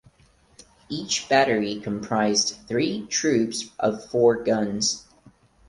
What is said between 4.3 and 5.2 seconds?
guns.